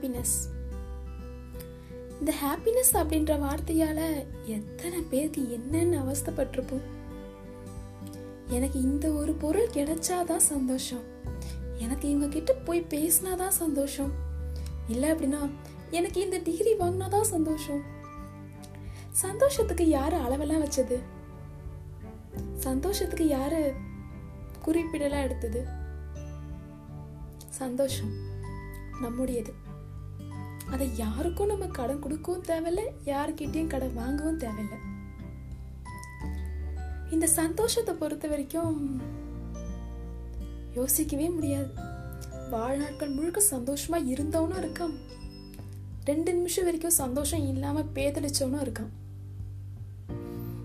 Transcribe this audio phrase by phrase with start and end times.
[0.00, 0.48] Happiness
[2.18, 6.82] இந்த happiness அப்படின்ற வார்த்தையால எத்தனை பேருக்கு என்னன்னு அவஸ்தைப்பட்டிருப்போம்.
[8.46, 11.02] எனக்கு இந்த ஒரு பொருள் கிடைச்சாதான் சந்தோஷம்.
[11.78, 14.12] எனக்கு இவங்க கிட்ட போய் பேசினாதான் சந்தோஷம்.
[14.88, 15.50] இல்லை அப்படின்னா
[15.90, 17.82] எனக்கு இந்த டிகிரி வாங்கினாதான் சந்தோஷம்.
[19.10, 20.98] சந்தோஷத்துக்கு யாரு அளவெல்லாம் வச்சது?
[22.54, 23.74] சந்தோஷத்துக்கு யாரு
[24.62, 25.66] குறிப்பிடலாம் எடுத்தது?
[27.48, 28.10] சந்தோஷம்
[29.00, 29.68] நம்முடையது.
[30.70, 34.78] அதை யாருக்கும் நம்ம கடன் கொடுக்கவும் தேவையில்லை யாருக்கிட்டையும் கடன் வாங்கவும் தேவையில்லை.
[37.10, 39.00] இந்த சந்தோஷத்தை பொறுத்த வரைக்கும்
[40.74, 41.70] யோசிக்கவே முடியாது.
[42.50, 44.94] வாழ்நாட்கள் முழுக்க சந்தோஷமா இருந்தவனும் இருக்கான்.
[46.04, 48.92] ரெண்டு நிமிஷம் வரைக்கும் சந்தோஷம் இல்லாம பேதளிச்சவனும் இருக்கான்.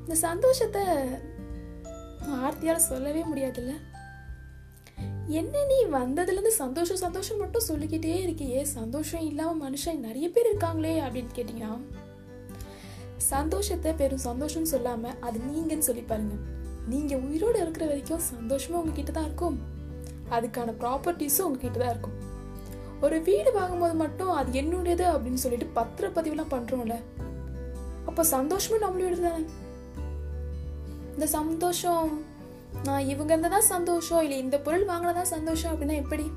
[0.00, 0.82] இந்த சந்தோஷத்தை
[2.44, 3.74] ஆர்த்தியால் சொல்லவே முடியாதுல்ல?
[5.28, 8.62] என்ன நீ வந்ததுலேருந்து சந்தோஷம் சந்தோஷம் மட்டும் சொல்லிக்கிட்டே இருக்கியே?
[8.62, 11.80] சந்தோஷம் இல்லாமல் மனுஷன் நிறைய பேர் இருக்காங்களே அப்படின்னு கேட்டிங்கன்னா
[13.16, 16.34] சந்தோஷத்தை பெரும் சந்தோஷம் சொல்லாமல் அது நீங்கன்னு சொல்லி பாருங்க.
[16.88, 19.58] நீங்கள் உயிரோட இருக்கிற வரைக்கும் சந்தோஷமும் உங்ககிட்ட தான் இருக்கும்.
[20.30, 22.18] அதுக்கான ப்ராப்பர்ட்டிஸும் உங்ககிட்ட தான் இருக்கும்.
[23.00, 26.96] ஒரு வீடு வாங்கும்போது மட்டும் அது என்னுடையது அப்படின்னு சொல்லிட்டு பத்திரப்பதிவுலாம் பண்ணுறோம்ல
[28.06, 29.44] அப்போ சந்தோஷமும் நம்மளுடையது தானே?
[31.14, 32.24] இந்த சந்தோஷம்
[32.82, 36.32] நான் இவங்க இருந்தாதான் சந்தோஷம் இல்லை இந்த பொருள் வாங்கினதான் சந்தோஷம் அப்படின்னா எப்படி?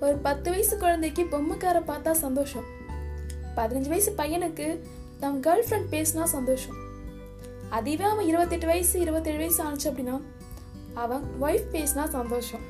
[0.00, 2.64] ஒரு பத்து வயசு குழந்தைக்கு பொம்மைக்கார பார்த்தா சந்தோஷம்.
[3.56, 4.78] பதினஞ்சு வயசு பையனுக்கு
[5.20, 6.74] தம் கேர்ள் ஃப்ரெண்ட் பேசினா சந்தோஷம்.
[7.70, 10.20] அதுவே அவன் இருபத்தெட்டு வயசு இருபத்தேழு வயசு ஆனிச்சு அப்படின்னா
[10.94, 12.60] அவன் ஒய்ஃப் பேசினா சந்தோஷம்.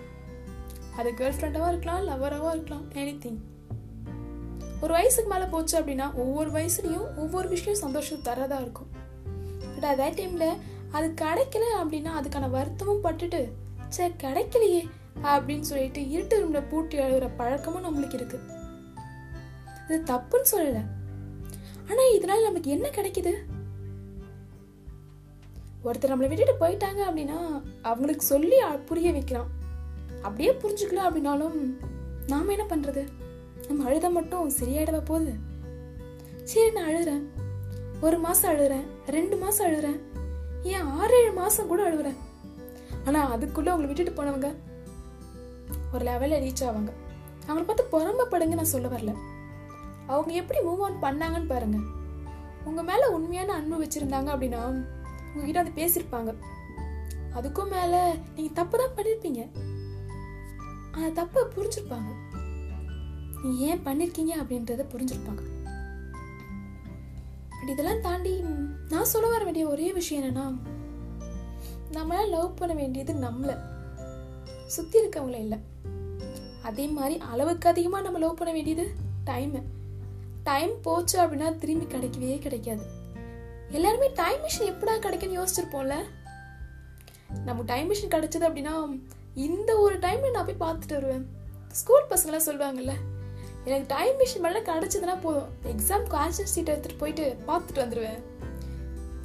[0.96, 3.38] அது கேர்ள் ஃப்ரெண்டாகவும் இருக்கலாம் லவ்வராகவும் இருக்கலாம் எனி திங்
[4.80, 8.86] ஒரு வயசுக்கு மேலே போச்சு அப்படின்னா ஒவ்வொரு வயசுலையும் ஒவ்வொரு விஷயம் சந்தோஷம் தரதா இருக்கும்.
[9.74, 10.56] பட் அதே டைம்ல
[10.90, 13.48] அது கிடைக்கல அப்படின்னா அதுக்கான வருத்தமும் பட்டுட்டு
[13.88, 14.88] சே கிடைக்கலையே
[15.22, 18.40] அப்படின்னு சொல்லிட்டு இருட்டு ரூம்ல பூட்டி அழுகிற பழக்கமும் நம்மளுக்கு இருக்கு.
[19.88, 20.84] இது தப்புன்னு சொல்லல.
[21.90, 23.32] ஆனா இதனால நமக்கு என்ன கிடைக்குது?
[25.84, 29.48] ஒருத்தர் நம்மளை விட்டுட்டு போயிட்டாங்க அப்படின்னா அவங்களுக்கு சொல்லி புரிய வைக்கலாம்.
[30.22, 31.76] அப்படியே புரிஞ்சுக்கல அப்படின்னாலும்
[32.26, 33.08] நாம என்ன பண்றது?
[33.66, 35.32] நம்ம அழுத மட்டும் சரியாயிடவா போகுது?
[36.44, 37.22] சரி நான் அழுறேன்.
[38.00, 38.86] ஒரு மாசம் அழுறேன்.
[39.06, 40.00] ரெண்டு மாசம் அழுறேன்.
[40.68, 42.18] ஏன் ஆறு ஏழு மாசம் கூட அழுகுறேன்
[43.04, 44.48] ஆனா அதுக்குள்ள அவங்களை விட்டுட்டு போனவங்க
[45.92, 46.90] ஒரு லெவல்ல ரீச் ஆவாங்க.
[47.48, 49.12] அவங்கள பார்த்து பொறாமப்படுங்க நான் சொல்ல வரல.
[50.06, 51.78] அவங்க எப்படி மூவ் ஆன் பண்ணாங்கன்னு பாருங்க.
[52.64, 54.62] உங்க மேல உண்மையான அன்பு வச்சிருந்தாங்க அப்படின்னா
[55.34, 56.32] உங்ககிட்ட வந்து பேசியிருப்பாங்க.
[57.34, 59.40] அதுக்கும் மேல நீங்க தப்பு தான் பண்ணிருப்பீங்க.
[60.90, 62.10] அந்த தப்பை புரிஞ்சிருப்பாங்க.
[63.42, 65.42] நீ ஏன் பண்ணிருக்கீங்க அப்படின்றத புரிஞ்சிருப்பாங்க.
[67.60, 68.32] பட் இதெல்லாம் தாண்டி
[68.98, 70.58] நான் சொல்ல வர வேண்டிய ஒரே விஷயம் என்னன்னா
[71.92, 73.58] நம்மளால லவ் பண்ண வேண்டியது நம்மளை.
[74.66, 75.58] சுத்தி இருக்கவங்கள இல்ல.
[76.62, 78.90] அதே மாதிரி அளவுக்கு அதிகமா நம்ம லவ் பண்ண வேண்டியது
[79.24, 79.64] டைம்
[80.42, 82.82] டைம் போச்சு அப்படின்னா திரும்பி கிடைக்கவே கிடைக்காது.
[83.68, 85.94] எல்லாருமே டைம் மிஷின் எப்படா கிடைக்குன்னு யோசிச்சிருப்போம்ல?
[87.44, 89.00] நமக்கு டைம் மிஷின் கிடைச்சது அப்படின்னா
[89.34, 91.28] இந்த ஒரு டைம்ல நான் போய் பார்த்துட்டு வருவேன்.
[91.68, 92.92] ஸ்கூல் பசங்களாம் சொல்லுவாங்கல்ல
[93.64, 95.48] எனக்கு டைம் மிஷின் மேலே கிடைச்சதுன்னா போதும்.
[95.64, 98.22] எக்ஸாம் கான்சன்ட் சீட்டை எடுத்துட்டு போயிட்டு பார்த்துட்டு வந்துடுவேன்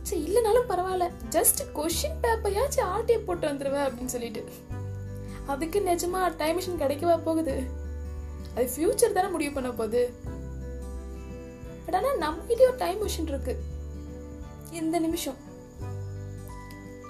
[0.04, 1.06] சரி இல்லைனாலும் பரவாயில்ல.
[1.30, 4.42] ஜஸ்ட் கொஷின் பேப்பரையாச்சும் ஆர்டிஐ போட்டு வந்துடுவேன் அப்படின்னு சொல்லிட்டு.
[5.46, 7.64] அதுக்கு நிஜமா டைம் மிஷின் கிடைக்கவா போகுது?
[8.56, 10.14] அது ஃபியூச்சர் தானே முடிவு பண்ண போகுது.
[11.86, 13.56] பட் ஆனால் நம்மகிட்டே ஒரு டைம் மிஷின் இருக்கு.
[14.72, 15.40] இந்த நிமிஷம்.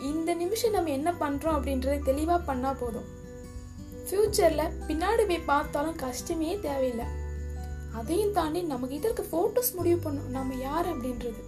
[0.02, 3.10] இந்த நிமிஷம் நம்ம என்ன பண்ணுறோம் அப்படின்றத தெளிவாக பண்ணால் போதும்.
[4.08, 7.06] ஃப்யூச்சரில் பின்னாடி போய் பார்த்தாலும் கஷ்டமே தேவையில்லை.
[7.94, 11.42] அதையும் தாண்டி நம்மகிட்ட இருக்க ஃபோட்டோஸ் முடிவு பண்ணும் நம்ம யார் அப்படின்றது.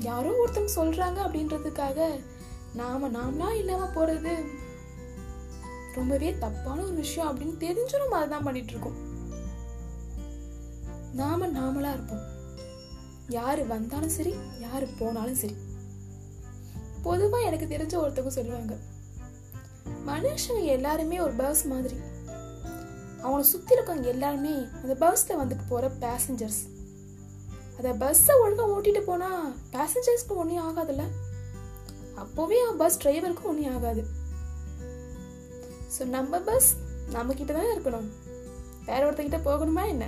[0.00, 2.24] யாரோ ஒருத்தவங்க சொல்றாங்க அப்படின்றதுக்காக
[2.74, 4.46] நாம நாமளா இல்லாம போறது?
[5.94, 8.94] ரொம்பவே தப்பான ஒரு விஷயம் அப்படின்னு தெரிஞ்சு நம்ம அதுதான் பண்ணிட்டு இருக்கோம்.
[11.12, 12.22] நாம நாமளா இருப்போம்.
[13.28, 15.56] யாரு வந்தாலும் சரி யாரு போனாலும் சரி.
[17.04, 18.76] பொதுவா எனக்கு தெரிஞ்ச ஒருத்தவங்க சொல்லுவாங்க
[20.06, 21.96] மனுஷங்க எல்லாருமே ஒரு பஸ் மாதிரி.
[23.22, 26.69] அவங்கள சுத்தி இருக்கவங்க எல்லாருமே அந்த பஸ்ல வந்துட்டு போற பேசஞ்சர்ஸ்
[27.80, 29.28] அதை பஸ்ஸை ஒழுங்காக ஓட்டிட்டு போனா
[29.74, 31.04] பேசஞ்சர்ஸ்க்கு ஒன்றும் ஆகாதுல்ல?
[32.22, 34.02] அப்போவே பஸ் டிரைவருக்கும் ஒன்றும் ஆகாது.
[35.94, 36.68] ஸோ நம்ம பஸ்
[37.14, 38.08] நம்ம கிட்ட தான் இருக்கணும்.
[38.88, 40.06] வேற ஒருத்தங்கிட்ட போகணுமா என்ன?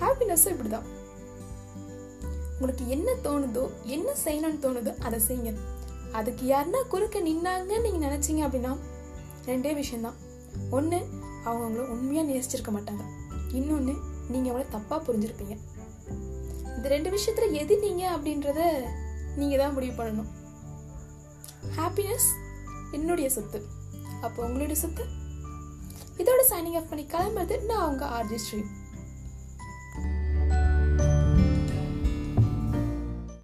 [0.00, 0.86] ஹாப்பினஸும் இப்படிதான்.
[2.52, 3.64] உங்களுக்கு என்ன தோணுதோ
[3.96, 5.52] என்ன செய்யணும்னு தோணுதோ அதை செய்யுங்க.
[6.18, 8.72] அதுக்கு யாருன்னா குறுக்க நின்னாங்கன்னு நீங்கள் நினச்சிங்க அப்படின்னா
[9.50, 10.20] ரெண்டே விஷயம்தான்.
[10.76, 11.00] ஒன்று
[11.46, 13.04] அவங்க உங்களை உண்மையாக நேசிச்சிருக்க மாட்டாங்க.
[13.58, 13.96] இன்னொன்று
[14.28, 15.56] நீங்கள் அவளை தப்பாக புரிஞ்சிருப்பீங்க.
[16.76, 18.60] இந்த ரெண்டு விஷயத்தில் எது நீங்கள் அப்படின்றத
[19.36, 20.30] நீங்கள் தான் முடிவு பண்ணணும்.
[21.76, 22.28] ஹாப்பினஸ்
[22.90, 23.66] என்னுடைய சொத்து.
[24.20, 25.04] அப்போ உங்களுடைய சொத்து?
[26.18, 28.70] இதோட சைனிங் ஆஃப் பண்ணி கிளம்புறது நான் அவங்க ஆர்ஜி ஸ்ட்ரீம்